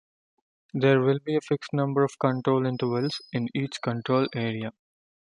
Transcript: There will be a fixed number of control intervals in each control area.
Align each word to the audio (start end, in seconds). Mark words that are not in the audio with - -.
There 0.73 0.99
will 1.01 1.19
be 1.23 1.35
a 1.35 1.41
fixed 1.41 1.73
number 1.73 2.03
of 2.03 2.17
control 2.17 2.65
intervals 2.65 3.21
in 3.33 3.49
each 3.53 3.79
control 3.83 4.27
area. 4.33 4.71